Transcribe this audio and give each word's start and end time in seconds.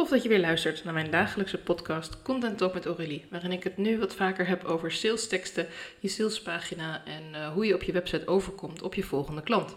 Tof 0.00 0.08
dat 0.08 0.22
je 0.22 0.28
weer 0.28 0.40
luistert 0.40 0.84
naar 0.84 0.94
mijn 0.94 1.10
dagelijkse 1.10 1.58
podcast 1.58 2.22
Content 2.22 2.58
Talk 2.58 2.74
met 2.74 2.86
Aurélie, 2.86 3.24
waarin 3.30 3.52
ik 3.52 3.64
het 3.64 3.76
nu 3.76 3.98
wat 3.98 4.14
vaker 4.14 4.46
heb 4.46 4.64
over 4.64 4.92
salesteksten, 4.92 5.66
je 5.98 6.08
salespagina 6.08 7.04
en 7.04 7.22
uh, 7.32 7.52
hoe 7.52 7.66
je 7.66 7.74
op 7.74 7.82
je 7.82 7.92
website 7.92 8.26
overkomt 8.26 8.82
op 8.82 8.94
je 8.94 9.02
volgende 9.02 9.42
klant. 9.42 9.76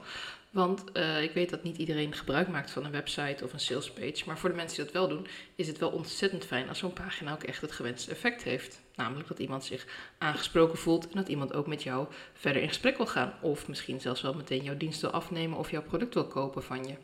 Want 0.50 0.84
uh, 0.94 1.24
ik 1.24 1.32
weet 1.32 1.50
dat 1.50 1.64
niet 1.64 1.78
iedereen 1.78 2.14
gebruik 2.14 2.48
maakt 2.48 2.72
van 2.72 2.86
een 2.86 2.92
website 2.92 3.44
of 3.44 3.54
een 3.54 3.60
salespage, 3.60 4.24
maar 4.26 4.38
voor 4.38 4.50
de 4.50 4.56
mensen 4.56 4.76
die 4.76 4.86
dat 4.86 4.94
wel 4.94 5.18
doen, 5.18 5.28
is 5.56 5.68
het 5.68 5.78
wel 5.78 5.90
ontzettend 5.90 6.46
fijn 6.46 6.70
als 6.70 6.80
zo'n 6.80 6.94
pagina 6.94 7.34
ook 7.34 7.44
echt 7.44 7.62
het 7.62 7.72
gewenste 7.72 8.12
effect 8.12 8.44
heeft. 8.44 8.82
Namelijk 8.96 9.28
dat 9.28 9.40
iemand 9.40 9.66
zich 9.66 9.86
aangesproken 10.18 10.78
voelt 10.78 11.04
en 11.04 11.16
dat 11.16 11.28
iemand 11.28 11.54
ook 11.54 11.68
met 11.68 11.84
jou 11.84 12.08
verder 12.34 12.62
in 12.62 12.68
gesprek 12.68 12.98
wil 12.98 13.08
gaan. 13.08 13.34
Of 13.42 13.68
misschien 13.68 14.02
zelfs 14.02 14.22
wel 14.22 14.34
meteen 14.34 14.64
jouw 14.64 14.78
dienst 14.78 15.02
wil 15.02 15.12
afnemen 15.12 15.58
of 15.58 15.72
jouw 15.72 15.84
product 15.84 16.14
wil 16.14 16.28
kopen 16.28 16.64
van 16.64 16.84
je. 16.84 16.96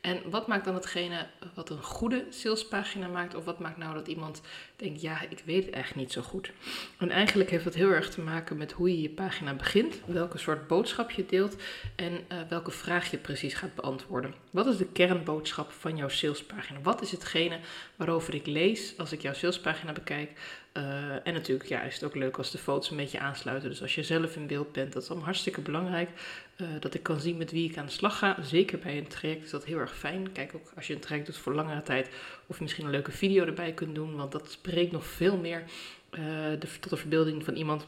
En 0.00 0.30
wat 0.30 0.46
maakt 0.46 0.64
dan 0.64 0.74
hetgene 0.74 1.26
wat 1.54 1.70
een 1.70 1.82
goede 1.82 2.26
salespagina 2.30 3.08
maakt? 3.08 3.34
Of 3.34 3.44
wat 3.44 3.58
maakt 3.58 3.76
nou 3.76 3.94
dat 3.94 4.08
iemand 4.08 4.40
denkt, 4.76 5.00
ja, 5.00 5.20
ik 5.28 5.42
weet 5.44 5.64
het 5.64 5.74
echt 5.74 5.94
niet 5.94 6.12
zo 6.12 6.22
goed? 6.22 6.52
En 6.98 7.10
eigenlijk 7.10 7.50
heeft 7.50 7.64
dat 7.64 7.74
heel 7.74 7.90
erg 7.90 8.10
te 8.10 8.20
maken 8.20 8.56
met 8.56 8.72
hoe 8.72 8.90
je 8.90 9.00
je 9.00 9.10
pagina 9.10 9.54
begint, 9.54 10.00
welke 10.06 10.38
soort 10.38 10.66
boodschap 10.66 11.10
je 11.10 11.26
deelt 11.26 11.56
en 11.96 12.12
uh, 12.12 12.38
welke 12.48 12.70
vraag 12.70 13.10
je 13.10 13.18
precies 13.18 13.54
gaat 13.54 13.74
beantwoorden. 13.74 14.34
Wat 14.50 14.66
is 14.66 14.76
de 14.76 14.86
kernboodschap 14.86 15.70
van 15.70 15.96
jouw 15.96 16.08
salespagina? 16.08 16.80
Wat 16.82 17.02
is 17.02 17.10
hetgene 17.10 17.58
waarover 17.96 18.34
ik 18.34 18.46
lees 18.46 18.98
als 18.98 19.12
ik 19.12 19.22
jouw 19.22 19.34
salespagina 19.34 19.92
bekijk? 19.92 20.30
Uh, 20.72 21.26
en 21.26 21.32
natuurlijk 21.32 21.68
ja, 21.68 21.82
is 21.82 21.94
het 21.94 22.04
ook 22.04 22.14
leuk 22.14 22.36
als 22.36 22.50
de 22.50 22.58
foto's 22.58 22.90
een 22.90 22.96
beetje 22.96 23.18
aansluiten. 23.18 23.70
Dus 23.70 23.82
als 23.82 23.94
je 23.94 24.02
zelf 24.02 24.36
in 24.36 24.46
beeld 24.46 24.72
bent, 24.72 24.92
dat 24.92 25.02
is 25.02 25.08
allemaal 25.08 25.26
hartstikke 25.26 25.60
belangrijk. 25.60 26.10
Uh, 26.56 26.68
dat 26.80 26.94
ik 26.94 27.02
kan 27.02 27.20
zien 27.20 27.36
met 27.36 27.50
wie 27.50 27.70
ik 27.70 27.76
aan 27.76 27.86
de 27.86 27.92
slag 27.92 28.18
ga. 28.18 28.36
Zeker 28.42 28.78
bij 28.78 28.98
een 28.98 29.06
traject 29.06 29.44
is 29.44 29.50
dat 29.50 29.64
heel 29.64 29.78
erg 29.78 29.96
fijn. 29.96 30.32
Kijk 30.32 30.54
ook 30.54 30.72
als 30.76 30.86
je 30.86 30.94
een 30.94 31.00
traject 31.00 31.26
doet 31.26 31.36
voor 31.36 31.54
langere 31.54 31.82
tijd. 31.82 32.10
Of 32.46 32.56
je 32.56 32.62
misschien 32.62 32.84
een 32.84 32.90
leuke 32.90 33.12
video 33.12 33.44
erbij 33.44 33.72
kunt 33.72 33.94
doen. 33.94 34.16
Want 34.16 34.32
dat 34.32 34.50
spreekt 34.50 34.92
nog 34.92 35.06
veel 35.06 35.36
meer 35.36 35.62
uh, 36.10 36.20
de, 36.58 36.68
tot 36.80 36.90
de 36.90 36.96
verbeelding 36.96 37.44
van 37.44 37.54
iemand 37.54 37.86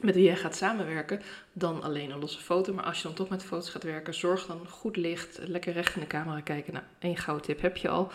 met 0.00 0.14
wie 0.14 0.24
jij 0.24 0.36
gaat 0.36 0.56
samenwerken 0.56 1.20
dan 1.52 1.82
alleen 1.82 2.10
een 2.10 2.18
losse 2.18 2.40
foto. 2.40 2.72
Maar 2.72 2.84
als 2.84 2.96
je 2.96 3.02
dan 3.02 3.14
toch 3.14 3.28
met 3.28 3.44
foto's 3.44 3.70
gaat 3.70 3.82
werken, 3.82 4.14
zorg 4.14 4.46
dan 4.46 4.68
goed 4.68 4.96
licht, 4.96 5.38
lekker 5.42 5.72
recht 5.72 5.94
in 5.94 6.00
de 6.00 6.06
camera 6.06 6.40
kijken. 6.40 6.72
Nou, 6.72 6.84
één 6.98 7.16
gouden 7.16 7.46
tip 7.46 7.60
heb 7.60 7.76
je 7.76 7.88
al. 7.88 8.12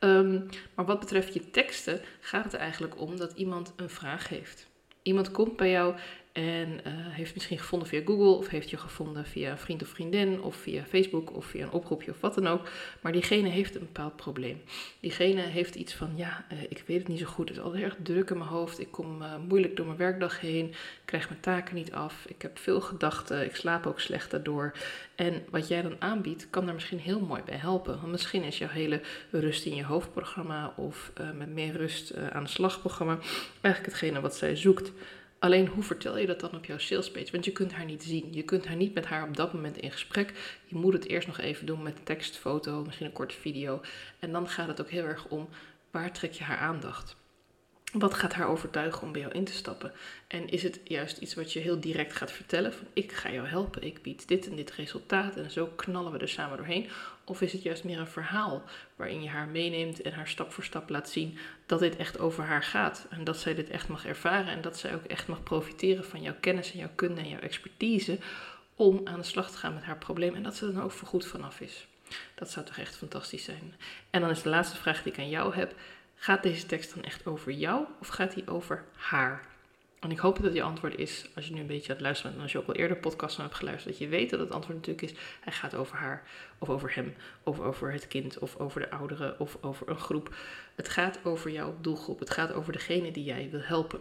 Um, 0.00 0.46
maar 0.74 0.84
wat 0.84 1.00
betreft 1.00 1.34
je 1.34 1.50
teksten 1.50 2.00
gaat 2.20 2.44
het 2.44 2.54
eigenlijk 2.54 3.00
om 3.00 3.16
dat 3.16 3.32
iemand 3.32 3.72
een 3.76 3.90
vraag 3.90 4.28
heeft. 4.28 4.66
Iemand 5.02 5.30
komt 5.30 5.56
bij 5.56 5.70
jou 5.70 5.94
en 6.36 6.68
uh, 6.68 6.92
heeft 6.92 7.34
misschien 7.34 7.58
gevonden 7.58 7.88
via 7.88 8.00
Google 8.04 8.38
of 8.38 8.48
heeft 8.48 8.70
je 8.70 8.76
gevonden 8.76 9.26
via 9.26 9.50
een 9.50 9.58
vriend 9.58 9.82
of 9.82 9.88
vriendin 9.88 10.42
of 10.42 10.56
via 10.56 10.84
Facebook 10.84 11.36
of 11.36 11.44
via 11.44 11.64
een 11.64 11.70
oproepje 11.70 12.10
of 12.10 12.20
wat 12.20 12.34
dan 12.34 12.46
ook. 12.46 12.68
Maar 13.00 13.12
diegene 13.12 13.48
heeft 13.48 13.74
een 13.74 13.80
bepaald 13.80 14.16
probleem. 14.16 14.62
Diegene 15.00 15.40
heeft 15.40 15.74
iets 15.74 15.94
van, 15.94 16.12
ja, 16.14 16.46
uh, 16.52 16.62
ik 16.62 16.82
weet 16.86 16.98
het 16.98 17.08
niet 17.08 17.18
zo 17.18 17.26
goed. 17.26 17.48
Het 17.48 17.58
is 17.58 17.62
altijd 17.62 17.82
erg 17.82 17.96
druk 18.02 18.30
in 18.30 18.38
mijn 18.38 18.50
hoofd. 18.50 18.80
Ik 18.80 18.90
kom 18.90 19.22
uh, 19.22 19.36
moeilijk 19.48 19.76
door 19.76 19.86
mijn 19.86 19.98
werkdag 19.98 20.40
heen. 20.40 20.66
Ik 20.68 20.76
krijg 21.04 21.28
mijn 21.28 21.40
taken 21.40 21.74
niet 21.74 21.92
af. 21.92 22.24
Ik 22.28 22.42
heb 22.42 22.58
veel 22.58 22.80
gedachten. 22.80 23.44
Ik 23.44 23.56
slaap 23.56 23.86
ook 23.86 24.00
slecht 24.00 24.30
daardoor. 24.30 24.72
En 25.14 25.42
wat 25.50 25.68
jij 25.68 25.82
dan 25.82 25.96
aanbiedt, 25.98 26.50
kan 26.50 26.64
daar 26.64 26.74
misschien 26.74 26.98
heel 26.98 27.20
mooi 27.20 27.42
bij 27.44 27.56
helpen. 27.56 28.00
Want 28.00 28.12
misschien 28.12 28.42
is 28.42 28.58
jouw 28.58 28.68
hele 28.68 29.00
rust 29.30 29.64
in 29.64 29.74
je 29.74 29.84
hoofdprogramma 29.84 30.72
of 30.76 31.12
met 31.34 31.54
meer 31.54 31.76
rust 31.76 32.16
aan 32.16 32.44
de 32.44 32.50
slagprogramma 32.50 33.18
eigenlijk 33.60 33.94
hetgene 33.94 34.20
wat 34.20 34.36
zij 34.36 34.56
zoekt. 34.56 34.92
Alleen 35.38 35.66
hoe 35.66 35.82
vertel 35.82 36.18
je 36.18 36.26
dat 36.26 36.40
dan 36.40 36.54
op 36.54 36.64
jouw 36.64 36.78
salespage? 36.78 37.32
Want 37.32 37.44
je 37.44 37.52
kunt 37.52 37.72
haar 37.72 37.84
niet 37.84 38.02
zien. 38.02 38.32
Je 38.32 38.42
kunt 38.42 38.66
haar 38.66 38.76
niet 38.76 38.94
met 38.94 39.06
haar 39.06 39.28
op 39.28 39.36
dat 39.36 39.52
moment 39.52 39.76
in 39.76 39.90
gesprek. 39.90 40.32
Je 40.64 40.76
moet 40.76 40.92
het 40.92 41.06
eerst 41.06 41.26
nog 41.26 41.38
even 41.38 41.66
doen 41.66 41.82
met 41.82 42.06
tekst, 42.06 42.36
foto, 42.36 42.84
misschien 42.84 43.06
een 43.06 43.12
korte 43.12 43.34
video. 43.34 43.80
En 44.18 44.32
dan 44.32 44.48
gaat 44.48 44.68
het 44.68 44.80
ook 44.80 44.90
heel 44.90 45.04
erg 45.04 45.26
om 45.28 45.48
waar 45.90 46.12
trek 46.12 46.32
je 46.32 46.44
haar 46.44 46.58
aandacht. 46.58 47.16
Wat 47.92 48.14
gaat 48.14 48.34
haar 48.34 48.48
overtuigen 48.48 49.02
om 49.02 49.12
bij 49.12 49.20
jou 49.20 49.32
in 49.32 49.44
te 49.44 49.52
stappen? 49.52 49.92
En 50.26 50.48
is 50.48 50.62
het 50.62 50.80
juist 50.84 51.18
iets 51.18 51.34
wat 51.34 51.52
je 51.52 51.60
heel 51.60 51.80
direct 51.80 52.16
gaat 52.16 52.32
vertellen? 52.32 52.72
Van 52.72 52.86
ik 52.92 53.12
ga 53.12 53.30
jou 53.30 53.46
helpen, 53.46 53.82
ik 53.82 54.02
bied 54.02 54.28
dit 54.28 54.48
en 54.48 54.56
dit 54.56 54.72
resultaat 54.72 55.36
en 55.36 55.50
zo 55.50 55.66
knallen 55.76 56.12
we 56.12 56.18
er 56.18 56.28
samen 56.28 56.56
doorheen. 56.56 56.88
Of 57.24 57.40
is 57.40 57.52
het 57.52 57.62
juist 57.62 57.84
meer 57.84 57.98
een 57.98 58.06
verhaal 58.06 58.62
waarin 58.96 59.22
je 59.22 59.28
haar 59.28 59.48
meeneemt 59.48 60.02
en 60.02 60.12
haar 60.12 60.28
stap 60.28 60.52
voor 60.52 60.64
stap 60.64 60.88
laat 60.90 61.08
zien 61.08 61.38
dat 61.66 61.78
dit 61.78 61.96
echt 61.96 62.18
over 62.18 62.44
haar 62.44 62.62
gaat. 62.62 63.06
En 63.10 63.24
dat 63.24 63.38
zij 63.38 63.54
dit 63.54 63.70
echt 63.70 63.88
mag 63.88 64.06
ervaren 64.06 64.52
en 64.52 64.60
dat 64.60 64.78
zij 64.78 64.94
ook 64.94 65.04
echt 65.04 65.28
mag 65.28 65.42
profiteren 65.42 66.04
van 66.04 66.22
jouw 66.22 66.36
kennis 66.40 66.72
en 66.72 66.78
jouw 66.78 66.92
kunde 66.94 67.20
en 67.20 67.28
jouw 67.28 67.40
expertise 67.40 68.18
om 68.74 69.00
aan 69.04 69.20
de 69.20 69.26
slag 69.26 69.50
te 69.50 69.56
gaan 69.56 69.74
met 69.74 69.84
haar 69.84 69.98
probleem. 69.98 70.34
En 70.34 70.42
dat 70.42 70.56
ze 70.56 70.66
er 70.66 70.72
dan 70.72 70.82
ook 70.82 70.92
voorgoed 70.92 71.26
vanaf 71.26 71.60
is. 71.60 71.86
Dat 72.34 72.50
zou 72.50 72.66
toch 72.66 72.76
echt 72.76 72.96
fantastisch 72.96 73.44
zijn. 73.44 73.74
En 74.10 74.20
dan 74.20 74.30
is 74.30 74.42
de 74.42 74.48
laatste 74.48 74.76
vraag 74.76 75.02
die 75.02 75.12
ik 75.12 75.18
aan 75.18 75.28
jou 75.28 75.54
heb. 75.54 75.74
Gaat 76.16 76.42
deze 76.42 76.66
tekst 76.66 76.94
dan 76.94 77.04
echt 77.04 77.26
over 77.26 77.52
jou 77.52 77.86
of 78.00 78.08
gaat 78.08 78.34
die 78.34 78.48
over 78.48 78.84
haar? 78.96 79.46
En 80.00 80.10
ik 80.10 80.18
hoop 80.18 80.42
dat 80.42 80.54
je 80.54 80.62
antwoord 80.62 80.98
is, 80.98 81.28
als 81.34 81.46
je 81.46 81.54
nu 81.54 81.60
een 81.60 81.66
beetje 81.66 81.88
aan 81.88 81.94
het 81.94 82.04
luisteren 82.04 82.30
bent 82.30 82.36
en 82.36 82.42
als 82.42 82.52
je 82.52 82.58
ook 82.58 82.76
al 82.76 82.82
eerder 82.82 82.96
podcasts 82.96 83.36
hebt 83.36 83.54
geluisterd, 83.54 83.98
dat 83.98 84.02
je 84.02 84.08
weet 84.08 84.30
dat 84.30 84.40
het 84.40 84.50
antwoord 84.50 84.76
natuurlijk 84.76 85.12
is, 85.12 85.18
hij 85.40 85.52
gaat 85.52 85.74
over 85.74 85.96
haar, 85.96 86.22
of 86.58 86.68
over 86.68 86.94
hem, 86.94 87.14
of 87.42 87.60
over 87.60 87.92
het 87.92 88.08
kind, 88.08 88.38
of 88.38 88.56
over 88.56 88.80
de 88.80 88.90
ouderen, 88.90 89.40
of 89.40 89.58
over 89.60 89.88
een 89.88 89.98
groep. 89.98 90.34
Het 90.74 90.88
gaat 90.88 91.18
over 91.24 91.50
jouw 91.50 91.76
doelgroep, 91.80 92.18
het 92.18 92.30
gaat 92.30 92.52
over 92.52 92.72
degene 92.72 93.10
die 93.10 93.24
jij 93.24 93.48
wil 93.50 93.62
helpen. 93.62 94.00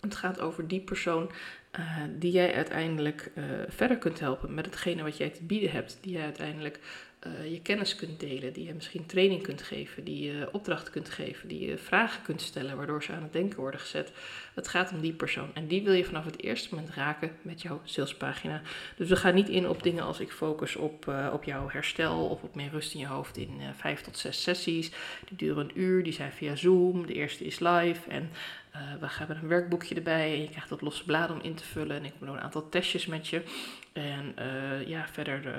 Het 0.00 0.14
gaat 0.14 0.40
over 0.40 0.68
die 0.68 0.80
persoon 0.80 1.30
uh, 1.78 1.96
die 2.18 2.32
jij 2.32 2.54
uiteindelijk 2.54 3.30
uh, 3.34 3.44
verder 3.68 3.98
kunt 3.98 4.20
helpen 4.20 4.54
met 4.54 4.66
hetgene 4.66 5.02
wat 5.02 5.16
jij 5.16 5.30
te 5.30 5.44
bieden 5.44 5.70
hebt, 5.70 5.98
die 6.00 6.12
jij 6.12 6.24
uiteindelijk 6.24 6.78
uh, 7.26 7.52
je 7.52 7.60
kennis 7.60 7.96
kunt 7.96 8.20
delen, 8.20 8.52
die 8.52 8.66
je 8.66 8.74
misschien 8.74 9.06
training 9.06 9.42
kunt 9.42 9.62
geven, 9.62 10.04
die 10.04 10.32
je 10.32 10.48
opdrachten 10.52 10.92
kunt 10.92 11.08
geven, 11.08 11.48
die 11.48 11.66
je 11.68 11.78
vragen 11.78 12.22
kunt 12.22 12.40
stellen, 12.40 12.76
waardoor 12.76 13.02
ze 13.02 13.12
aan 13.12 13.22
het 13.22 13.32
denken 13.32 13.58
worden 13.58 13.80
gezet. 13.80 14.12
Het 14.54 14.68
gaat 14.68 14.92
om 14.92 15.00
die 15.00 15.12
persoon 15.12 15.50
en 15.54 15.66
die 15.66 15.82
wil 15.82 15.92
je 15.92 16.04
vanaf 16.04 16.24
het 16.24 16.42
eerste 16.42 16.74
moment 16.74 16.94
raken 16.94 17.30
met 17.42 17.62
jouw 17.62 17.80
salespagina. 17.84 18.62
Dus 18.96 19.08
we 19.08 19.16
gaan 19.16 19.34
niet 19.34 19.48
in 19.48 19.68
op 19.68 19.82
dingen 19.82 20.04
als 20.04 20.20
ik 20.20 20.32
focus 20.32 20.76
op, 20.76 21.06
uh, 21.06 21.30
op 21.32 21.44
jouw 21.44 21.68
herstel 21.68 22.26
of 22.26 22.42
op 22.42 22.54
meer 22.54 22.70
rust 22.70 22.94
in 22.94 23.00
je 23.00 23.06
hoofd 23.06 23.36
in 23.36 23.60
uh, 23.60 23.66
vijf 23.76 24.00
tot 24.00 24.18
zes 24.18 24.42
sessies. 24.42 24.90
Die 25.28 25.36
duren 25.36 25.64
een 25.64 25.80
uur, 25.80 26.02
die 26.02 26.12
zijn 26.12 26.32
via 26.32 26.56
Zoom, 26.56 27.06
de 27.06 27.14
eerste 27.14 27.44
is 27.44 27.58
live 27.58 28.10
en 28.10 28.30
uh, 28.74 28.80
we 29.00 29.06
hebben 29.08 29.36
een 29.36 29.48
werkboekje 29.48 29.94
erbij 29.94 30.32
en 30.32 30.40
je 30.40 30.48
krijgt 30.48 30.68
dat 30.68 30.80
losse 30.80 31.04
bladen 31.04 31.36
om 31.36 31.42
in 31.42 31.54
te 31.54 31.64
vullen. 31.64 31.96
En 31.96 32.04
ik 32.04 32.12
doe 32.18 32.28
een 32.28 32.40
aantal 32.40 32.68
testjes 32.68 33.06
met 33.06 33.28
je. 33.28 33.42
En 33.92 34.34
uh, 34.38 34.86
ja, 34.88 35.06
verder 35.08 35.46
uh, 35.46 35.52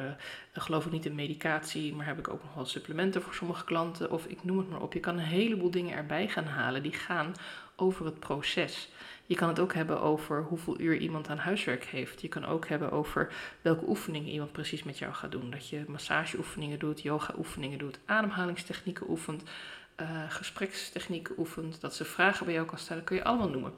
geloof 0.53 0.85
ik 0.85 0.91
niet 0.91 1.05
in 1.05 1.15
medicatie, 1.15 1.93
maar 1.93 2.05
heb 2.05 2.19
ik 2.19 2.27
ook 2.27 2.43
nog 2.43 2.53
wel 2.53 2.65
supplementen 2.65 3.21
voor 3.21 3.33
sommige 3.33 3.63
klanten. 3.63 4.11
Of 4.11 4.25
ik 4.25 4.43
noem 4.43 4.57
het 4.57 4.69
maar 4.69 4.81
op. 4.81 4.93
Je 4.93 4.99
kan 4.99 5.17
een 5.17 5.25
heleboel 5.25 5.71
dingen 5.71 5.95
erbij 5.95 6.27
gaan 6.27 6.45
halen 6.45 6.83
die 6.83 6.93
gaan 6.93 7.33
over 7.75 8.05
het 8.05 8.19
proces. 8.19 8.89
Je 9.25 9.35
kan 9.35 9.47
het 9.47 9.59
ook 9.59 9.73
hebben 9.73 10.01
over 10.01 10.43
hoeveel 10.43 10.79
uur 10.79 10.97
iemand 10.97 11.29
aan 11.29 11.37
huiswerk 11.37 11.83
heeft. 11.83 12.21
Je 12.21 12.27
kan 12.27 12.45
ook 12.45 12.67
hebben 12.67 12.91
over 12.91 13.33
welke 13.61 13.87
oefeningen 13.87 14.31
iemand 14.31 14.51
precies 14.51 14.83
met 14.83 14.97
jou 14.97 15.13
gaat 15.13 15.31
doen. 15.31 15.51
Dat 15.51 15.69
je 15.69 15.83
massageoefeningen 15.87 16.79
doet, 16.79 17.01
yoga-oefeningen 17.01 17.77
doet, 17.77 17.99
ademhalingstechnieken 18.05 19.09
oefent 19.09 19.43
uh, 20.01 20.31
gesprekstechnieken 20.31 21.35
oefent, 21.37 21.81
dat 21.81 21.95
ze 21.95 22.05
vragen 22.05 22.45
bij 22.45 22.53
jou 22.53 22.67
kan 22.67 22.77
stellen, 22.77 23.03
kun 23.03 23.15
je 23.15 23.23
allemaal 23.23 23.49
noemen. 23.49 23.73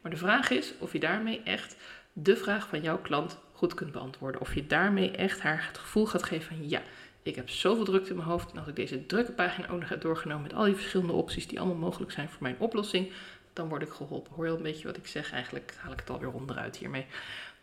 Maar 0.00 0.10
de 0.10 0.16
vraag 0.16 0.50
is 0.50 0.72
of 0.78 0.92
je 0.92 1.00
daarmee 1.00 1.42
echt 1.42 1.76
de 2.12 2.36
vraag 2.36 2.68
van 2.68 2.82
jouw 2.82 2.98
klant 2.98 3.38
goed 3.52 3.74
kunt 3.74 3.92
beantwoorden. 3.92 4.40
Of 4.40 4.54
je 4.54 4.66
daarmee 4.66 5.10
echt 5.10 5.40
haar 5.40 5.66
het 5.66 5.78
gevoel 5.78 6.06
gaat 6.06 6.22
geven 6.22 6.56
van 6.56 6.68
ja, 6.68 6.82
ik 7.22 7.34
heb 7.34 7.50
zoveel 7.50 7.84
drukte 7.84 8.10
in 8.10 8.16
mijn 8.16 8.28
hoofd. 8.28 8.52
En 8.52 8.58
als 8.58 8.68
ik 8.68 8.76
deze 8.76 9.06
drukke 9.06 9.32
pagina 9.32 9.68
ook 9.68 9.80
nog 9.80 9.88
heb 9.88 10.00
doorgenomen 10.00 10.42
met 10.42 10.54
al 10.54 10.64
die 10.64 10.74
verschillende 10.74 11.12
opties 11.12 11.46
die 11.46 11.58
allemaal 11.58 11.76
mogelijk 11.76 12.12
zijn 12.12 12.28
voor 12.28 12.42
mijn 12.42 12.58
oplossing, 12.58 13.12
dan 13.52 13.68
word 13.68 13.82
ik 13.82 13.88
geholpen. 13.88 14.32
Hoor 14.34 14.44
je 14.44 14.50
al 14.50 14.56
een 14.56 14.62
beetje 14.62 14.86
wat 14.86 14.96
ik 14.96 15.06
zeg? 15.06 15.32
Eigenlijk 15.32 15.74
haal 15.78 15.92
ik 15.92 15.98
het 16.00 16.10
alweer 16.10 16.32
onderuit 16.32 16.76
hiermee. 16.76 17.06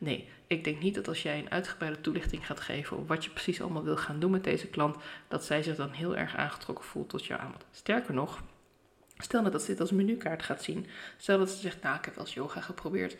Nee, 0.03 0.29
ik 0.47 0.63
denk 0.63 0.81
niet 0.81 0.95
dat 0.95 1.07
als 1.07 1.23
jij 1.23 1.39
een 1.39 1.51
uitgebreide 1.51 2.01
toelichting 2.01 2.45
gaat 2.45 2.59
geven 2.59 2.97
op 2.97 3.07
wat 3.07 3.23
je 3.23 3.29
precies 3.29 3.61
allemaal 3.61 3.83
wil 3.83 3.97
gaan 3.97 4.19
doen 4.19 4.31
met 4.31 4.43
deze 4.43 4.67
klant, 4.67 4.95
dat 5.27 5.45
zij 5.45 5.63
zich 5.63 5.75
dan 5.75 5.91
heel 5.91 6.17
erg 6.17 6.35
aangetrokken 6.35 6.85
voelt 6.85 7.09
tot 7.09 7.25
jouw 7.25 7.37
aanbod. 7.37 7.65
Sterker 7.71 8.13
nog, 8.13 8.43
stel 9.17 9.39
nou 9.39 9.51
dat 9.51 9.61
ze 9.61 9.67
dit 9.67 9.79
als 9.79 9.91
menukaart 9.91 10.43
gaat 10.43 10.63
zien. 10.63 10.85
Stel 11.17 11.37
dat 11.37 11.49
ze 11.49 11.57
zegt, 11.57 11.81
nou 11.81 11.97
ik 11.97 12.05
heb 12.05 12.15
wel 12.15 12.25
eens 12.25 12.33
yoga 12.33 12.61
geprobeerd. 12.61 13.17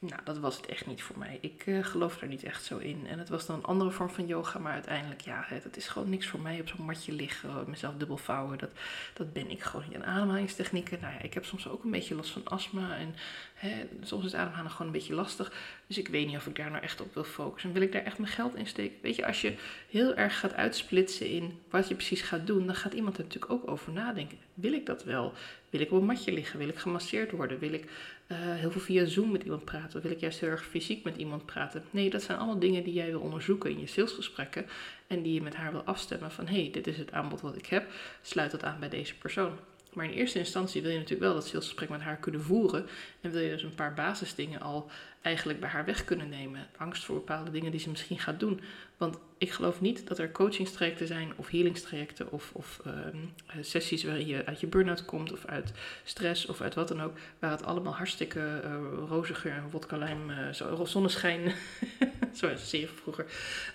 Nou, 0.00 0.20
dat 0.24 0.38
was 0.38 0.56
het 0.56 0.66
echt 0.66 0.86
niet 0.86 1.02
voor 1.02 1.18
mij. 1.18 1.38
Ik 1.40 1.66
uh, 1.66 1.84
geloof 1.84 2.20
er 2.20 2.28
niet 2.28 2.42
echt 2.42 2.64
zo 2.64 2.78
in. 2.78 3.06
En 3.06 3.18
het 3.18 3.28
was 3.28 3.46
dan 3.46 3.56
een 3.56 3.64
andere 3.64 3.90
vorm 3.90 4.10
van 4.10 4.26
yoga, 4.26 4.58
maar 4.58 4.72
uiteindelijk, 4.72 5.20
ja, 5.20 5.44
het, 5.46 5.76
is 5.76 5.88
gewoon 5.88 6.08
niks 6.08 6.26
voor 6.26 6.40
mij 6.40 6.60
op 6.60 6.68
zo'n 6.68 6.84
matje 6.84 7.12
liggen, 7.12 7.64
mezelf 7.66 7.94
dubbel 7.96 8.16
vouwen. 8.16 8.58
Dat, 8.58 8.70
dat 9.14 9.32
ben 9.32 9.50
ik 9.50 9.62
gewoon 9.62 9.86
niet. 9.88 9.94
En 9.94 10.06
ademhalingstechnieken, 10.06 11.00
nou 11.00 11.12
ja, 11.14 11.20
ik 11.20 11.34
heb 11.34 11.44
soms 11.44 11.68
ook 11.68 11.84
een 11.84 11.90
beetje 11.90 12.14
last 12.14 12.30
van 12.30 12.44
astma. 12.44 12.96
En 12.96 13.14
hè, 13.54 13.88
soms 14.02 14.24
is 14.24 14.34
ademhalen 14.34 14.70
gewoon 14.70 14.86
een 14.86 14.92
beetje 14.92 15.14
lastig. 15.14 15.52
Dus 15.86 15.98
ik 15.98 16.08
weet 16.08 16.26
niet 16.26 16.36
of 16.36 16.46
ik 16.46 16.56
daar 16.56 16.70
nou 16.70 16.82
echt 16.82 17.00
op 17.00 17.14
wil 17.14 17.24
focussen. 17.24 17.72
Wil 17.72 17.82
ik 17.82 17.92
daar 17.92 18.04
echt 18.04 18.18
mijn 18.18 18.32
geld 18.32 18.54
in 18.54 18.66
steken? 18.66 18.96
Weet 19.02 19.16
je, 19.16 19.26
als 19.26 19.40
je 19.40 19.54
heel 19.90 20.14
erg 20.14 20.38
gaat 20.38 20.54
uitsplitsen 20.54 21.28
in 21.28 21.60
wat 21.70 21.88
je 21.88 21.94
precies 21.94 22.22
gaat 22.22 22.46
doen, 22.46 22.66
dan 22.66 22.74
gaat 22.74 22.94
iemand 22.94 23.16
er 23.16 23.22
natuurlijk 23.24 23.52
ook 23.52 23.70
over 23.70 23.92
nadenken. 23.92 24.38
Wil 24.54 24.72
ik 24.72 24.86
dat 24.86 25.04
wel? 25.04 25.32
Wil 25.74 25.82
ik 25.82 25.92
op 25.92 25.98
een 25.98 26.06
matje 26.06 26.32
liggen? 26.32 26.58
Wil 26.58 26.68
ik 26.68 26.78
gemasseerd 26.78 27.30
worden? 27.30 27.58
Wil 27.58 27.72
ik 27.72 27.84
heel 28.26 28.70
veel 28.70 28.80
via 28.80 29.04
Zoom 29.04 29.30
met 29.30 29.42
iemand 29.42 29.64
praten? 29.64 30.02
Wil 30.02 30.10
ik 30.10 30.20
juist 30.20 30.40
heel 30.40 30.48
erg 30.48 30.64
fysiek 30.64 31.04
met 31.04 31.16
iemand 31.16 31.46
praten? 31.46 31.84
Nee, 31.90 32.10
dat 32.10 32.22
zijn 32.22 32.38
allemaal 32.38 32.58
dingen 32.58 32.84
die 32.84 32.92
jij 32.92 33.10
wil 33.10 33.20
onderzoeken 33.20 33.70
in 33.70 33.80
je 33.80 33.86
salesgesprekken. 33.86 34.66
En 35.06 35.22
die 35.22 35.34
je 35.34 35.42
met 35.42 35.54
haar 35.54 35.72
wil 35.72 35.82
afstemmen 35.82 36.30
van 36.30 36.46
hé, 36.46 36.60
hey, 36.60 36.70
dit 36.70 36.86
is 36.86 36.98
het 36.98 37.12
aanbod 37.12 37.40
wat 37.40 37.56
ik 37.56 37.66
heb. 37.66 37.86
Sluit 38.22 38.50
dat 38.50 38.64
aan 38.64 38.80
bij 38.80 38.88
deze 38.88 39.14
persoon. 39.18 39.52
Maar 39.94 40.04
in 40.04 40.10
eerste 40.10 40.38
instantie 40.38 40.82
wil 40.82 40.90
je 40.90 40.96
natuurlijk 40.96 41.24
wel 41.24 41.34
dat 41.34 41.46
salesgesprek 41.46 41.88
met 41.88 42.00
haar 42.00 42.16
kunnen 42.16 42.42
voeren. 42.42 42.86
En 43.20 43.30
wil 43.30 43.40
je 43.40 43.50
dus 43.50 43.62
een 43.62 43.74
paar 43.74 43.94
basisdingen 43.94 44.60
al 44.60 44.90
eigenlijk 45.22 45.60
bij 45.60 45.68
haar 45.68 45.84
weg 45.84 46.04
kunnen 46.04 46.28
nemen. 46.28 46.66
Angst 46.76 47.04
voor 47.04 47.14
bepaalde 47.14 47.50
dingen 47.50 47.70
die 47.70 47.80
ze 47.80 47.90
misschien 47.90 48.18
gaat 48.18 48.40
doen. 48.40 48.60
Want 48.96 49.18
ik 49.38 49.50
geloof 49.50 49.80
niet 49.80 50.06
dat 50.08 50.18
er 50.18 50.32
coachingstrajecten 50.32 51.06
zijn 51.06 51.32
of 51.36 51.48
healingstrajecten 51.48 52.32
of, 52.32 52.50
of 52.52 52.80
ehm, 52.84 53.16
sessies 53.60 54.04
waarin 54.04 54.26
je 54.26 54.44
uit 54.46 54.60
je 54.60 54.66
burn-out 54.66 55.04
komt 55.04 55.32
of 55.32 55.46
uit 55.46 55.72
stress 56.04 56.46
of 56.46 56.60
uit 56.60 56.74
wat 56.74 56.88
dan 56.88 57.02
ook. 57.02 57.16
Waar 57.38 57.50
het 57.50 57.64
allemaal 57.64 57.94
hartstikke 57.94 58.60
uh, 58.64 59.08
roze 59.08 59.34
geur 59.34 59.52
en 59.52 59.70
wodka 59.70 59.96
lijm, 59.96 60.30
uh, 60.30 60.84
zonneschijn, 60.84 61.52
zoals 62.32 62.70
je 62.70 62.88
vroeger, 62.88 63.26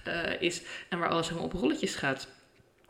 uh, 0.07 0.41
is. 0.41 0.61
En 0.89 0.99
waar 0.99 1.09
alles 1.09 1.27
helemaal 1.27 1.47
op 1.47 1.53
rolletjes 1.53 1.95
gaat. 1.95 2.27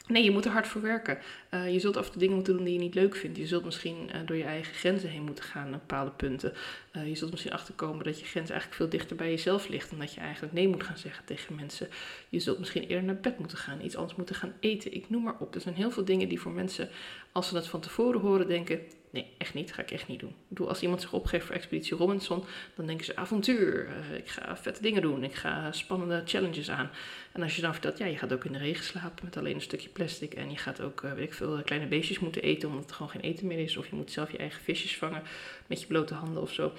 Nee, 0.10 0.24
je 0.24 0.32
moet 0.32 0.46
er 0.46 0.52
hard 0.52 0.68
voor 0.68 0.82
werken. 0.82 1.18
Uh, 1.54 1.74
je 1.74 1.80
zult 1.80 1.98
af 1.98 2.06
en 2.06 2.12
toe 2.12 2.20
dingen 2.20 2.36
moeten 2.36 2.56
doen 2.56 2.64
die 2.64 2.74
je 2.74 2.80
niet 2.80 2.96
leuk 2.96 3.16
vindt. 3.16 3.38
Je 3.38 3.48
zult 3.48 3.66
misschien 3.66 4.10
uh, 4.16 4.16
door 4.26 4.38
je 4.38 4.44
eigen 4.44 4.74
grenzen 4.74 5.10
heen 5.10 5.24
moeten 5.24 5.44
gaan 5.44 5.70
naar 5.70 5.80
bepaalde 5.80 6.12
punten. 6.12 6.54
Uh, 6.94 7.08
je 7.08 7.16
zult 7.16 7.32
misschien 7.32 7.54
achterkomen 7.54 8.06
dat 8.06 8.20
je 8.20 8.26
grens 8.26 8.50
eigenlijk 8.50 8.80
veel 8.80 8.90
dichter 8.90 9.16
bij 9.16 9.30
jezelf 9.30 9.68
ligt. 9.68 9.92
En 9.92 10.00
dat 10.00 10.14
je 10.14 10.20
eigenlijk 10.20 10.54
nee 10.54 10.68
moet 10.68 10.84
gaan 10.84 10.98
zeggen 10.98 11.26
tegen 11.26 11.56
mensen. 11.56 11.88
Je 12.30 12.40
zult 12.40 12.60
misschien 12.60 12.84
eerder 12.84 13.04
naar 13.04 13.20
bed 13.20 13.40
moeten 13.40 13.58
gaan, 13.58 13.82
iets 13.82 13.96
anders 13.96 14.18
moeten 14.18 14.36
gaan 14.36 14.54
eten. 14.60 14.94
Ik 14.94 15.10
noem 15.10 15.24
maar 15.24 15.38
op. 15.40 15.56
Er 15.56 15.62
zijn 15.62 15.76
heel 15.76 15.92
veel 15.92 16.06
dingen 16.06 16.30
die 16.30 16.42
voor 16.42 16.52
mensen, 16.52 16.90
als 17.32 17.48
ze 17.48 17.54
dat 17.54 17.68
van 17.68 17.80
tevoren 17.80 18.22
horen, 18.22 18.48
denken: 18.48 18.80
nee, 19.10 19.34
echt 19.38 19.54
niet, 19.54 19.74
ga 19.74 19.82
ik 19.82 19.92
echt 19.92 20.08
niet 20.08 20.20
doen. 20.20 20.30
Ik 20.30 20.48
bedoel, 20.48 20.68
als 20.68 20.82
iemand 20.82 21.02
zich 21.02 21.14
opgeeft 21.14 21.46
voor 21.46 21.56
Expeditie 21.56 21.98
Robinson, 21.98 22.44
dan 22.76 22.86
denken 22.86 23.06
ze 23.06 23.16
avontuur. 23.16 23.88
Uh, 23.88 24.18
ik 24.18 24.28
ga 24.28 24.58
vette 24.58 24.82
dingen 24.82 25.02
doen. 25.02 25.24
Ik 25.24 25.36
ga 25.36 25.72
spannende 25.72 26.22
challenges 26.26 26.70
aan. 26.70 26.90
En 27.32 27.42
als 27.42 27.56
je 27.56 27.62
dan 27.62 27.72
vertelt, 27.72 27.98
ja, 27.98 28.06
je 28.06 28.18
gaat 28.18 28.34
ook 28.34 28.46
in 28.46 28.52
de 28.52 28.58
regen 28.58 28.84
slapen 28.84 29.26
met 29.26 29.38
alleen 29.38 29.56
een 29.56 29.62
stukje 29.62 29.90
plastic. 29.90 30.34
En 30.34 30.52
je 30.52 30.58
gaat 30.58 30.82
ook, 30.82 31.02
uh, 31.02 31.14
weet 31.14 31.28
ik 31.28 31.34
veel, 31.34 31.62
kleine 31.64 31.88
beestjes 31.88 32.20
moeten 32.20 32.42
eten 32.42 32.70
omdat 32.70 32.90
er 32.90 32.96
gewoon 32.96 33.12
geen 33.12 33.22
eten 33.22 33.48
meer 33.48 33.60
is. 33.60 33.78
Of 33.78 33.90
je 33.90 33.96
moet 33.96 34.12
zelf 34.12 34.32
je 34.32 34.38
eigen 34.38 34.64
visjes 34.64 34.98
vangen 34.98 35.24
met 35.68 35.82
je 35.82 35.88
blote 35.88 36.14
handen 36.14 36.42
of 36.42 36.54
zo. 36.54 36.72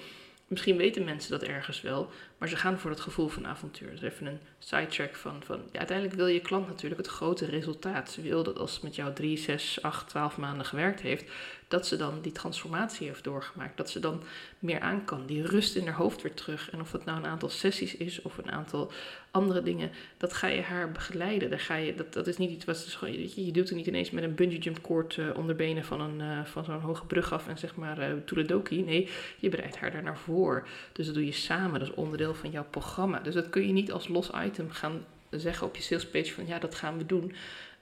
Misschien 0.51 0.77
weten 0.77 1.03
mensen 1.03 1.31
dat 1.31 1.43
ergens 1.43 1.81
wel, 1.81 2.09
maar 2.37 2.49
ze 2.49 2.55
gaan 2.55 2.79
voor 2.79 2.89
het 2.89 2.99
gevoel 2.99 3.27
van 3.27 3.47
avontuur. 3.47 3.89
Dus 3.89 4.01
even 4.01 4.25
een 4.25 4.39
sidetrack 4.59 5.15
van, 5.15 5.43
van 5.43 5.61
ja, 5.71 5.77
uiteindelijk 5.77 6.17
wil 6.17 6.27
je 6.27 6.39
klant 6.39 6.67
natuurlijk 6.67 7.01
het 7.01 7.09
grote 7.09 7.45
resultaat. 7.45 8.11
Ze 8.11 8.21
wil 8.21 8.43
dat 8.43 8.59
als 8.59 8.73
het 8.73 8.83
met 8.83 8.95
jou 8.95 9.13
3, 9.13 9.37
6, 9.37 9.81
8, 9.81 10.07
12 10.07 10.37
maanden 10.37 10.65
gewerkt 10.65 11.01
heeft, 11.01 11.31
dat 11.71 11.87
ze 11.87 11.97
dan 11.97 12.19
die 12.21 12.31
transformatie 12.31 13.07
heeft 13.07 13.23
doorgemaakt. 13.23 13.77
Dat 13.77 13.89
ze 13.89 13.99
dan 13.99 14.23
meer 14.59 14.79
aan 14.79 15.05
kan. 15.05 15.25
Die 15.25 15.45
rust 15.45 15.75
in 15.75 15.85
haar 15.85 15.95
hoofd 15.95 16.21
weer 16.21 16.33
terug. 16.33 16.71
En 16.71 16.81
of 16.81 16.91
het 16.91 17.05
nou 17.05 17.17
een 17.17 17.25
aantal 17.25 17.49
sessies 17.49 17.95
is 17.95 18.21
of 18.21 18.37
een 18.37 18.51
aantal 18.51 18.91
andere 19.31 19.63
dingen, 19.63 19.91
dat 20.17 20.33
ga 20.33 20.47
je 20.47 20.61
haar 20.61 20.91
begeleiden. 20.91 21.49
Daar 21.49 21.59
ga 21.59 21.75
je, 21.75 21.95
dat, 21.95 22.13
dat 22.13 22.27
is 22.27 22.37
niet 22.37 22.51
iets 22.51 22.65
wat 22.65 22.97
je, 23.01 23.45
je 23.45 23.51
doet 23.51 23.69
er 23.69 23.75
niet 23.75 23.87
ineens 23.87 24.11
met 24.11 24.23
een 24.23 24.35
bungee 24.35 24.59
jump 24.59 24.81
cord 24.81 25.15
uh, 25.15 25.37
onder 25.37 25.55
benen 25.55 25.85
van, 25.85 26.01
een, 26.01 26.19
uh, 26.19 26.45
van 26.45 26.63
zo'n 26.63 26.79
hoge 26.79 27.05
brug 27.05 27.33
af 27.33 27.47
en 27.47 27.57
zeg 27.57 27.75
maar 27.75 27.99
uh. 28.31 28.85
Nee, 28.85 29.09
je 29.37 29.49
bereidt 29.49 29.77
haar 29.77 29.91
daar 29.91 30.03
naar 30.03 30.17
voor. 30.17 30.67
Dus 30.91 31.05
dat 31.05 31.15
doe 31.15 31.25
je 31.25 31.31
samen. 31.31 31.79
Dat 31.79 31.89
is 31.89 31.95
onderdeel 31.95 32.33
van 32.33 32.51
jouw 32.51 32.65
programma. 32.69 33.19
Dus 33.19 33.33
dat 33.33 33.49
kun 33.49 33.67
je 33.67 33.73
niet 33.73 33.91
als 33.91 34.07
los 34.07 34.29
item 34.45 34.71
gaan 34.71 35.05
zeggen 35.29 35.67
op 35.67 35.75
je 35.75 35.81
salespage 35.81 36.33
van 36.33 36.47
ja, 36.47 36.59
dat 36.59 36.75
gaan 36.75 36.97
we 36.97 37.05
doen. 37.05 37.33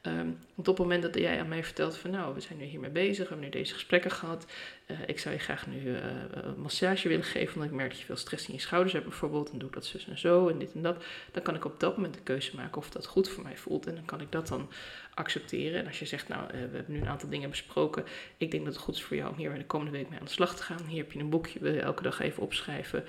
Um, 0.04 0.40
op 0.56 0.66
het 0.66 0.78
moment 0.78 1.04
dat 1.04 1.16
jij 1.16 1.40
aan 1.40 1.48
mij 1.48 1.64
vertelt 1.64 1.98
van 1.98 2.12
nou, 2.12 2.34
we 2.34 2.42
zijn 2.42 2.58
nu 2.58 2.66
hiermee 2.66 2.90
bezig, 2.90 3.18
we 3.18 3.24
hebben 3.24 3.46
nu 3.46 3.50
deze 3.50 3.74
gesprekken 3.74 4.12
gehad. 4.12 4.46
Uh, 4.88 4.98
ik 5.06 5.20
zou 5.20 5.36
je 5.36 5.42
graag 5.42 5.68
nu 5.68 5.82
uh, 5.82 5.98
een 6.32 6.62
massage 6.62 7.08
willen 7.08 7.24
geven, 7.24 7.54
omdat 7.54 7.70
ik 7.70 7.76
merk 7.76 7.90
dat 7.90 8.00
je 8.00 8.06
veel 8.06 8.16
stress 8.16 8.48
in 8.48 8.54
je 8.54 8.60
schouders 8.60 8.94
hebt 8.94 9.06
bijvoorbeeld. 9.06 9.52
En 9.52 9.58
doe 9.58 9.68
ik 9.68 9.74
dat 9.74 9.86
zus 9.86 10.08
en 10.08 10.18
zo 10.18 10.48
en 10.48 10.60
dit 10.60 10.74
en 10.74 10.82
dat. 10.82 11.04
Dan 11.32 11.44
kan 11.44 11.56
ik 11.56 11.66
op 11.66 11.80
dat 11.80 11.96
moment 11.96 12.14
de 12.14 12.22
keuze 12.22 12.56
maken 12.56 12.78
of 12.78 12.90
dat 12.90 13.06
goed 13.06 13.30
voor 13.30 13.44
mij 13.44 13.58
voelt. 13.58 13.88
En 13.88 13.96
dan 13.96 14.06
kan 14.06 14.22
ik 14.22 14.32
dat 14.32 14.48
dan 14.48 14.70
accepteren. 15.14 15.80
En 15.80 15.88
als 15.88 16.00
je 16.00 16.06
zegt, 16.06 16.28
nou, 16.28 16.44
uh, 16.44 16.52
we 16.52 16.58
hebben 16.58 16.86
nu 16.88 17.02
een 17.02 17.08
aantal 17.08 17.30
dingen 17.30 17.50
besproken. 17.50 18.04
Ik 18.38 18.52
denk 18.52 18.66
dat 18.66 18.74
het 18.74 18.84
goed 18.84 18.96
is 18.96 19.04
voor 19.04 19.18
jou 19.18 19.32
om 19.32 19.38
hier 19.38 19.54
de 19.54 19.66
komende 19.66 19.98
week 19.98 20.10
mee 20.10 20.20
aan 20.20 20.26
de 20.26 20.32
slag 20.32 20.56
te 20.56 20.64
gaan. 20.64 20.86
Hier 20.88 21.04
heb 21.04 21.12
je 21.12 21.20
een 21.20 21.30
boekje, 21.30 21.60
wil 21.60 21.74
je 21.74 21.82
elke 21.82 22.04
dag 22.04 22.20
even 22.20 22.44
opschrijven. 22.44 23.04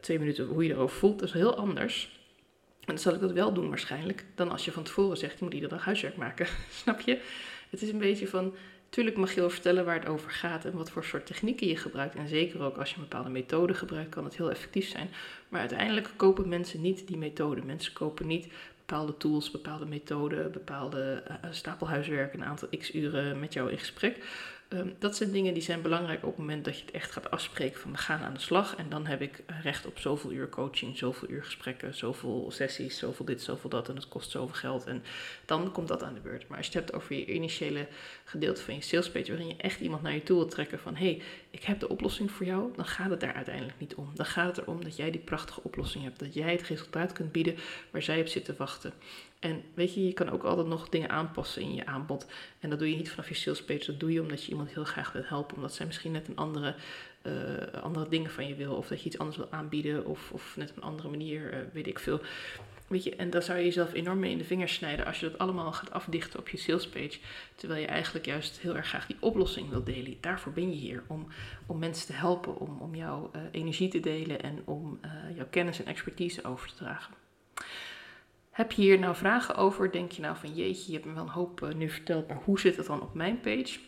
Twee 0.00 0.18
minuten 0.18 0.46
hoe 0.46 0.64
je 0.64 0.70
erover 0.70 0.96
voelt. 0.96 1.18
Dat 1.18 1.28
is 1.28 1.34
heel 1.34 1.56
anders 1.56 2.10
en 2.86 2.94
dan 2.94 2.98
zal 2.98 3.14
ik 3.14 3.20
dat 3.20 3.32
wel 3.32 3.52
doen 3.52 3.68
waarschijnlijk, 3.68 4.24
dan 4.34 4.50
als 4.50 4.64
je 4.64 4.72
van 4.72 4.82
tevoren 4.82 5.16
zegt, 5.16 5.38
je 5.38 5.44
moet 5.44 5.54
iedere 5.54 5.74
dag 5.74 5.84
huiswerk 5.84 6.16
maken. 6.16 6.46
Snap 6.82 7.00
je? 7.00 7.20
Het 7.70 7.82
is 7.82 7.88
een 7.88 7.98
beetje 7.98 8.28
van, 8.28 8.54
tuurlijk 8.88 9.16
mag 9.16 9.34
je 9.34 9.40
wel 9.40 9.50
vertellen 9.50 9.84
waar 9.84 9.98
het 9.98 10.08
over 10.08 10.30
gaat 10.30 10.64
en 10.64 10.76
wat 10.76 10.90
voor 10.90 11.04
soort 11.04 11.26
technieken 11.26 11.66
je 11.66 11.76
gebruikt. 11.76 12.14
En 12.14 12.28
zeker 12.28 12.62
ook 12.62 12.76
als 12.76 12.90
je 12.90 12.96
een 12.96 13.02
bepaalde 13.08 13.30
methode 13.30 13.74
gebruikt, 13.74 14.10
kan 14.10 14.24
het 14.24 14.36
heel 14.36 14.50
effectief 14.50 14.88
zijn. 14.88 15.10
Maar 15.48 15.60
uiteindelijk 15.60 16.10
kopen 16.16 16.48
mensen 16.48 16.80
niet 16.80 17.06
die 17.06 17.16
methode. 17.16 17.62
Mensen 17.64 17.92
kopen 17.92 18.26
niet 18.26 18.48
bepaalde 18.86 19.16
tools, 19.16 19.50
bepaalde 19.50 19.86
methoden, 19.86 20.52
bepaalde 20.52 21.22
uh, 21.28 21.34
stapelhuiswerk, 21.50 22.34
een 22.34 22.44
aantal 22.44 22.68
x 22.78 22.94
uren 22.94 23.40
met 23.40 23.52
jou 23.52 23.70
in 23.70 23.78
gesprek. 23.78 24.24
Ehm, 24.74 24.88
dat 24.98 25.16
zijn 25.16 25.32
dingen 25.32 25.54
die 25.54 25.62
zijn 25.62 25.82
belangrijk 25.82 26.22
op 26.22 26.28
het 26.28 26.38
moment 26.38 26.64
dat 26.64 26.78
je 26.78 26.84
het 26.84 26.94
echt 26.94 27.12
gaat 27.12 27.30
afspreken 27.30 27.80
van 27.80 27.90
we 27.90 27.96
gaan 27.96 28.20
aan 28.20 28.34
de 28.34 28.40
slag. 28.40 28.76
En 28.76 28.88
dan 28.88 29.06
heb 29.06 29.20
ik 29.20 29.42
recht 29.62 29.86
op 29.86 29.98
zoveel 29.98 30.32
uur 30.32 30.48
coaching, 30.48 30.98
zoveel 30.98 31.30
uur 31.30 31.44
gesprekken, 31.44 31.94
zoveel 31.94 32.50
sessies, 32.50 32.98
zoveel 32.98 33.24
dit, 33.24 33.42
zoveel 33.42 33.70
dat. 33.70 33.88
En 33.88 33.94
het 33.94 34.08
kost 34.08 34.30
zoveel 34.30 34.54
geld. 34.54 34.86
En 34.86 35.02
dan 35.44 35.72
komt 35.72 35.88
dat 35.88 36.02
aan 36.02 36.14
de 36.14 36.20
beurt. 36.20 36.48
Maar 36.48 36.56
als 36.56 36.66
je 36.66 36.72
het 36.72 36.80
hebt 36.80 36.94
over 37.02 37.14
je 37.14 37.26
initiële 37.26 37.86
gedeelte 38.24 38.62
van 38.62 38.74
je 38.74 38.80
salespage, 38.80 39.28
waarin 39.28 39.48
je 39.48 39.56
echt 39.56 39.80
iemand 39.80 40.02
naar 40.02 40.14
je 40.14 40.22
toe 40.22 40.36
wilt 40.36 40.50
trekken 40.50 40.78
van 40.78 40.96
hé, 40.96 41.06
hey, 41.06 41.22
ik 41.50 41.64
heb 41.64 41.80
de 41.80 41.88
oplossing 41.88 42.30
voor 42.30 42.46
jou, 42.46 42.72
dan 42.76 42.86
gaat 42.86 43.10
het 43.10 43.20
daar 43.20 43.34
uiteindelijk 43.34 43.78
niet 43.78 43.94
om. 43.94 44.10
Dan 44.14 44.26
gaat 44.26 44.56
het 44.56 44.66
erom 44.66 44.84
dat 44.84 44.96
jij 44.96 45.10
die 45.10 45.20
prachtige 45.20 45.62
oplossing 45.62 46.04
hebt. 46.04 46.18
Dat 46.18 46.34
jij 46.34 46.52
het 46.52 46.62
resultaat 46.62 47.12
kunt 47.12 47.32
bieden 47.32 47.56
waar 47.90 48.02
zij 48.02 48.20
op 48.20 48.26
zit 48.26 48.44
te 48.44 48.54
wachten. 48.56 48.92
En 49.44 49.62
weet 49.74 49.94
je, 49.94 50.06
je 50.06 50.12
kan 50.12 50.30
ook 50.30 50.42
altijd 50.42 50.66
nog 50.66 50.88
dingen 50.88 51.08
aanpassen 51.08 51.62
in 51.62 51.74
je 51.74 51.86
aanbod. 51.86 52.26
En 52.60 52.70
dat 52.70 52.78
doe 52.78 52.90
je 52.90 52.96
niet 52.96 53.10
vanaf 53.10 53.28
je 53.28 53.34
sales 53.34 53.64
page. 53.64 53.86
Dat 53.86 54.00
doe 54.00 54.12
je 54.12 54.20
omdat 54.20 54.44
je 54.44 54.50
iemand 54.50 54.70
heel 54.70 54.84
graag 54.84 55.12
wil 55.12 55.22
helpen. 55.24 55.56
Omdat 55.56 55.74
zij 55.74 55.86
misschien 55.86 56.12
net 56.12 56.28
een 56.28 56.36
andere, 56.36 56.74
uh, 57.22 57.82
andere 57.82 58.08
dingen 58.08 58.30
van 58.30 58.48
je 58.48 58.54
wil. 58.54 58.74
Of 58.74 58.88
dat 58.88 59.00
je 59.00 59.06
iets 59.06 59.18
anders 59.18 59.36
wil 59.36 59.50
aanbieden. 59.50 60.06
Of, 60.06 60.30
of 60.32 60.56
net 60.56 60.70
op 60.70 60.76
een 60.76 60.82
andere 60.82 61.08
manier, 61.08 61.54
uh, 61.54 61.58
weet 61.72 61.86
ik 61.86 61.98
veel. 61.98 62.20
Weet 62.86 63.04
je, 63.04 63.16
en 63.16 63.30
daar 63.30 63.42
zou 63.42 63.58
je 63.58 63.64
jezelf 63.64 63.92
enorm 63.92 64.18
mee 64.18 64.30
in 64.30 64.38
de 64.38 64.44
vingers 64.44 64.74
snijden 64.74 65.06
als 65.06 65.20
je 65.20 65.30
dat 65.30 65.38
allemaal 65.38 65.72
gaat 65.72 65.92
afdichten 65.92 66.38
op 66.38 66.48
je 66.48 66.56
sales 66.56 66.88
page. 66.88 67.18
Terwijl 67.54 67.80
je 67.80 67.86
eigenlijk 67.86 68.26
juist 68.26 68.58
heel 68.58 68.76
erg 68.76 68.88
graag 68.88 69.06
die 69.06 69.16
oplossing 69.20 69.70
wil 69.70 69.84
delen. 69.84 70.16
Daarvoor 70.20 70.52
ben 70.52 70.70
je 70.70 70.76
hier. 70.76 71.02
Om, 71.06 71.26
om 71.66 71.78
mensen 71.78 72.06
te 72.06 72.12
helpen. 72.12 72.58
Om, 72.58 72.78
om 72.80 72.94
jouw 72.94 73.30
uh, 73.36 73.42
energie 73.50 73.88
te 73.88 74.00
delen. 74.00 74.42
En 74.42 74.62
om 74.64 75.00
jouw 75.34 75.46
kennis 75.50 75.78
en 75.78 75.86
expertise 75.86 76.44
over 76.44 76.68
te 76.68 76.74
dragen. 76.74 77.14
Heb 78.54 78.72
je 78.72 78.82
hier 78.82 78.98
nou 78.98 79.16
vragen 79.16 79.54
over? 79.54 79.92
Denk 79.92 80.12
je 80.12 80.22
nou 80.22 80.36
van 80.36 80.54
jeetje, 80.54 80.86
je 80.86 80.92
hebt 80.92 81.04
me 81.04 81.14
wel 81.14 81.22
een 81.22 81.28
hoop 81.28 81.60
uh, 81.60 81.72
nu 81.72 81.90
verteld, 81.90 82.28
maar 82.28 82.40
hoe 82.44 82.60
zit 82.60 82.76
het 82.76 82.86
dan 82.86 83.02
op 83.02 83.14
mijn 83.14 83.40
page? 83.40 83.78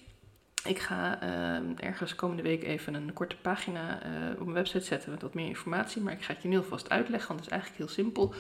Ik 0.64 0.78
ga 0.78 1.22
uh, 1.22 1.86
ergens 1.88 2.14
komende 2.14 2.43
week 2.43 2.62
even 2.62 2.94
een 2.94 3.12
korte 3.12 3.36
pagina 3.36 4.06
uh, 4.06 4.31
op 4.31 4.38
mijn 4.38 4.52
website 4.52 4.84
zetten 4.84 5.10
met 5.10 5.22
wat 5.22 5.34
meer 5.34 5.46
informatie. 5.46 6.02
Maar 6.02 6.12
ik 6.12 6.22
ga 6.22 6.32
het 6.32 6.43
je 6.43 6.48
nu 6.48 6.56
alvast 6.56 6.91
uitleggen, 6.91 7.29
want 7.29 7.41
het 7.41 7.48
is 7.48 7.55
eigenlijk 7.55 7.82
heel 7.82 8.05
simpel. 8.05 8.34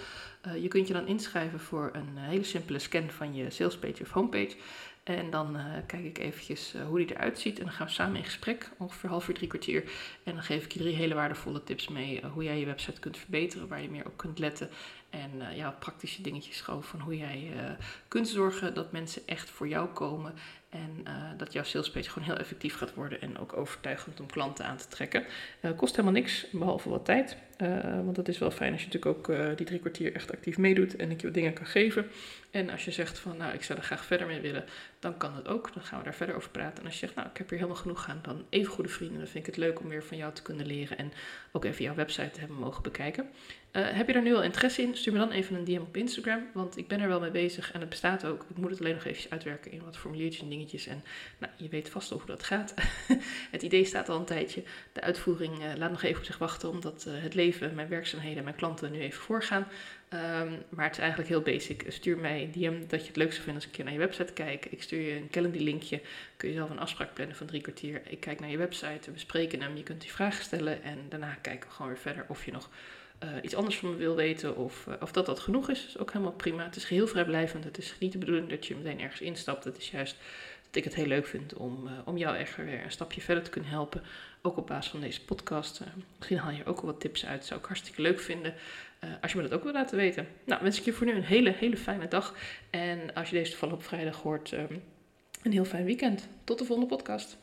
Uh, 0.46 0.62
je 0.62 0.68
kunt 0.68 0.86
je 0.86 0.92
dan 0.92 1.06
inschrijven 1.06 1.60
voor 1.60 1.90
een 1.92 2.16
hele 2.16 2.44
simpele 2.44 2.78
scan 2.78 3.10
van 3.10 3.34
je 3.34 3.50
salespage 3.50 4.02
of 4.02 4.10
homepage. 4.10 4.56
En 5.06 5.30
dan 5.30 5.56
uh, 5.56 5.62
kijk 5.86 6.04
ik 6.04 6.18
eventjes 6.18 6.74
uh, 6.74 6.86
hoe 6.86 6.98
die 6.98 7.16
eruit 7.16 7.38
ziet. 7.38 7.58
En 7.58 7.64
dan 7.64 7.74
gaan 7.74 7.86
we 7.86 7.92
samen 7.92 8.16
in 8.16 8.24
gesprek, 8.24 8.70
ongeveer 8.76 9.10
half 9.10 9.28
uur, 9.28 9.34
drie 9.34 9.48
kwartier. 9.48 9.82
En 10.24 10.34
dan 10.34 10.42
geef 10.42 10.64
ik 10.64 10.72
je 10.72 10.78
drie 10.78 10.94
hele 10.94 11.14
waardevolle 11.14 11.64
tips 11.64 11.88
mee. 11.88 12.20
Uh, 12.22 12.32
hoe 12.32 12.44
jij 12.44 12.58
je 12.58 12.66
website 12.66 13.00
kunt 13.00 13.18
verbeteren, 13.18 13.68
waar 13.68 13.82
je 13.82 13.90
meer 13.90 14.06
op 14.06 14.16
kunt 14.16 14.38
letten. 14.38 14.70
En 15.10 15.30
ja, 15.54 15.70
praktische 15.70 16.22
dingetjes 16.22 16.60
gewoon 16.60 16.82
van 16.82 17.00
hoe 17.00 17.16
jij 17.16 17.50
kunt 18.08 18.28
zorgen 18.28 18.74
dat 18.74 18.92
mensen 18.92 19.22
echt 19.26 19.50
voor 19.50 19.68
jou 19.68 19.88
komen. 19.88 20.34
En 20.68 21.04
dat 21.36 21.52
jouw 21.52 21.62
salespage 21.62 22.10
gewoon 22.10 22.28
heel 22.28 22.36
effectief 22.36 22.76
gaat 22.76 22.94
worden. 22.94 23.20
En 23.20 23.38
ook 23.38 23.56
overtuigend 23.56 24.20
om 24.20 24.26
klanten 24.26 24.64
aan 24.64 24.76
te 24.76 24.88
trekken. 24.88 25.24
kost 25.76 25.96
helemaal 25.96 26.20
niks, 26.20 26.46
behalve 26.50 26.88
wat 26.88 27.04
tijd. 27.04 27.36
Want 28.04 28.16
het 28.16 28.28
is 28.28 28.38
wel 28.38 28.50
fijn 28.50 28.72
als 28.72 28.82
je 28.82 28.88
natuurlijk 28.92 29.28
ook 29.28 29.56
die 29.56 29.66
drie 29.66 29.78
kwartier 29.78 30.14
echt 30.14 30.32
actief 30.32 30.58
meedoet. 30.58 30.96
En 30.96 31.10
ik 31.10 31.20
je 31.20 31.30
dingen 31.30 31.52
kan 31.52 31.66
geven. 31.66 32.06
En 32.50 32.70
als 32.70 32.84
je 32.84 32.90
zegt 32.90 33.18
van, 33.18 33.36
nou, 33.36 33.54
ik 33.54 33.62
zou 33.62 33.78
er 33.78 33.84
graag 33.84 34.04
verder 34.04 34.26
mee 34.26 34.40
willen, 34.40 34.64
dan 34.98 35.16
kan 35.16 35.34
dat 35.34 35.48
ook. 35.48 35.74
Dan 35.74 35.82
gaan 35.82 35.98
we 35.98 36.04
daar 36.04 36.14
verder 36.14 36.36
over 36.36 36.50
praten. 36.50 36.78
En 36.78 36.84
als 36.84 36.92
je 36.92 36.98
zegt, 37.06 37.14
nou, 37.14 37.28
ik 37.28 37.36
heb 37.36 37.48
hier 37.48 37.58
helemaal 37.58 37.80
genoeg 37.80 38.08
aan, 38.08 38.18
dan 38.22 38.44
even 38.48 38.72
goede 38.72 38.90
vrienden. 38.90 39.18
Dan 39.18 39.26
vind 39.26 39.46
ik 39.46 39.54
het 39.54 39.64
leuk 39.64 39.80
om 39.80 39.88
weer 39.88 40.04
van 40.04 40.16
jou 40.16 40.32
te 40.32 40.42
kunnen 40.42 40.66
leren 40.66 40.98
en 40.98 41.12
ook 41.52 41.64
even 41.64 41.84
jouw 41.84 41.94
website 41.94 42.30
te 42.30 42.38
hebben 42.38 42.58
mogen 42.58 42.82
bekijken. 42.82 43.28
Uh, 43.72 43.82
heb 43.88 44.06
je 44.06 44.12
daar 44.12 44.22
nu 44.22 44.34
al 44.34 44.42
interesse 44.42 44.82
in? 44.82 44.96
stuur 44.96 45.12
me 45.12 45.18
dan 45.18 45.30
even 45.30 45.56
een 45.56 45.64
DM 45.64 45.80
op 45.80 45.96
Instagram, 45.96 46.46
want 46.52 46.76
ik 46.76 46.88
ben 46.88 47.00
er 47.00 47.08
wel 47.08 47.20
mee 47.20 47.30
bezig 47.30 47.72
en 47.72 47.80
het 47.80 47.88
bestaat 47.88 48.24
ook. 48.24 48.44
Ik 48.48 48.56
moet 48.56 48.70
het 48.70 48.80
alleen 48.80 48.94
nog 48.94 49.04
even 49.04 49.30
uitwerken 49.30 49.72
in 49.72 49.82
wat 49.84 49.96
formuliertjes 49.96 50.42
en 50.42 50.48
dingetjes. 50.48 50.86
En 50.86 51.02
nou, 51.38 51.52
je 51.56 51.68
weet 51.68 51.88
vast 51.88 52.12
al 52.12 52.18
hoe 52.18 52.26
dat 52.26 52.42
gaat. 52.42 52.74
het 53.50 53.62
idee 53.62 53.84
staat 53.84 54.08
al 54.08 54.18
een 54.18 54.24
tijdje. 54.24 54.62
De 54.92 55.00
uitvoering 55.00 55.54
laat 55.76 55.90
nog 55.90 56.02
even 56.02 56.18
op 56.18 56.24
zich 56.24 56.38
wachten, 56.38 56.70
omdat 56.70 57.06
het 57.08 57.34
leven, 57.34 57.45
mijn 57.74 57.88
werkzaamheden 57.88 58.38
en 58.38 58.44
mijn 58.44 58.56
klanten 58.56 58.92
nu 58.92 59.00
even 59.00 59.20
voorgaan. 59.20 59.66
Um, 60.10 60.62
maar 60.68 60.84
het 60.84 60.92
is 60.92 60.98
eigenlijk 60.98 61.28
heel 61.28 61.40
basic. 61.40 61.84
Stuur 61.88 62.18
mij 62.18 62.50
DM 62.52 62.80
dat 62.88 63.00
je 63.00 63.06
het 63.06 63.16
leuk 63.16 63.32
vinden 63.32 63.54
als 63.54 63.62
ik 63.62 63.68
een 63.68 63.76
keer 63.76 63.84
naar 63.84 63.92
je 63.92 63.98
website 63.98 64.32
kijk. 64.32 64.66
Ik 64.66 64.82
stuur 64.82 65.00
je 65.00 65.16
een 65.16 65.30
calendar 65.30 65.60
linkje. 65.60 66.00
Kun 66.36 66.48
je 66.48 66.54
zelf 66.54 66.70
een 66.70 66.78
afspraak 66.78 67.14
plannen 67.14 67.36
van 67.36 67.46
drie 67.46 67.60
kwartier. 67.60 68.02
Ik 68.08 68.20
kijk 68.20 68.40
naar 68.40 68.50
je 68.50 68.56
website, 68.56 69.00
we 69.04 69.10
bespreken 69.10 69.62
hem. 69.62 69.76
Je 69.76 69.82
kunt 69.82 70.00
die 70.00 70.12
vragen 70.12 70.44
stellen 70.44 70.82
en 70.82 70.98
daarna 71.08 71.36
kijken 71.40 71.68
we 71.68 71.74
gewoon 71.74 71.90
weer 71.92 72.00
verder 72.00 72.24
of 72.28 72.44
je 72.44 72.52
nog 72.52 72.70
uh, 73.24 73.30
iets 73.42 73.54
anders 73.54 73.78
van 73.78 73.90
me 73.90 73.96
wil 73.96 74.14
weten 74.14 74.56
of, 74.56 74.86
uh, 74.88 74.94
of 75.00 75.12
dat 75.12 75.26
dat 75.26 75.40
genoeg 75.40 75.70
is. 75.70 75.80
Dat 75.80 75.88
is 75.88 75.98
ook 75.98 76.12
helemaal 76.12 76.34
prima. 76.34 76.64
Het 76.64 76.76
is 76.76 76.84
geheel 76.84 77.06
vrijblijvend. 77.06 77.64
Het 77.64 77.78
is 77.78 77.94
niet 78.00 78.12
de 78.12 78.18
bedoeling 78.18 78.48
dat 78.48 78.66
je 78.66 78.76
meteen 78.76 79.00
ergens 79.00 79.20
instapt. 79.20 79.64
Het 79.64 79.78
is 79.78 79.90
juist 79.90 80.16
dat 80.66 80.76
ik 80.76 80.84
het 80.84 80.94
heel 80.94 81.06
leuk 81.06 81.26
vind 81.26 81.54
om, 81.54 81.86
uh, 81.86 81.92
om 82.04 82.16
jou 82.16 82.36
echt 82.36 82.56
weer 82.56 82.84
een 82.84 82.90
stapje 82.90 83.20
verder 83.20 83.44
te 83.44 83.50
kunnen 83.50 83.70
helpen. 83.70 84.02
Ook 84.42 84.56
op 84.56 84.66
basis 84.66 84.90
van 84.90 85.00
deze 85.00 85.24
podcast. 85.24 85.80
misschien 86.16 86.38
haal 86.38 86.52
je 86.52 86.64
ook 86.64 86.80
al 86.80 86.86
wat 86.86 87.00
tips 87.00 87.26
uit. 87.26 87.44
Zou 87.44 87.60
ik 87.60 87.66
hartstikke 87.66 88.02
leuk 88.02 88.20
vinden. 88.20 88.54
als 89.20 89.32
je 89.32 89.36
me 89.36 89.42
dat 89.42 89.52
ook 89.52 89.62
wil 89.62 89.72
laten 89.72 89.96
weten. 89.96 90.28
Nou, 90.44 90.62
wens 90.62 90.78
ik 90.78 90.84
je 90.84 90.92
voor 90.92 91.06
nu 91.06 91.12
een 91.12 91.24
hele, 91.24 91.50
hele 91.50 91.76
fijne 91.76 92.08
dag. 92.08 92.34
En 92.70 93.14
als 93.14 93.30
je 93.30 93.36
deze 93.36 93.50
toevallig 93.50 93.74
op 93.74 93.84
vrijdag 93.84 94.22
hoort, 94.22 94.52
een 95.42 95.52
heel 95.52 95.64
fijn 95.64 95.84
weekend. 95.84 96.28
Tot 96.44 96.58
de 96.58 96.64
volgende 96.64 96.96
podcast. 96.96 97.36